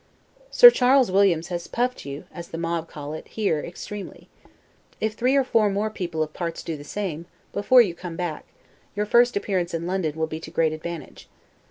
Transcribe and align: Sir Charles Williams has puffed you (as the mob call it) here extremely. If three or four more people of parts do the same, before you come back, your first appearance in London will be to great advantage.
Sir 0.49 0.71
Charles 0.71 1.11
Williams 1.11 1.49
has 1.49 1.67
puffed 1.67 2.07
you 2.07 2.23
(as 2.33 2.47
the 2.47 2.57
mob 2.57 2.87
call 2.89 3.13
it) 3.13 3.27
here 3.27 3.59
extremely. 3.59 4.29
If 4.99 5.13
three 5.13 5.35
or 5.35 5.43
four 5.43 5.69
more 5.69 5.91
people 5.91 6.23
of 6.23 6.33
parts 6.33 6.63
do 6.63 6.75
the 6.75 6.83
same, 6.83 7.27
before 7.53 7.83
you 7.83 7.93
come 7.93 8.15
back, 8.15 8.45
your 8.95 9.05
first 9.05 9.37
appearance 9.37 9.75
in 9.75 9.85
London 9.85 10.15
will 10.15 10.25
be 10.25 10.39
to 10.39 10.49
great 10.49 10.73
advantage. 10.73 11.29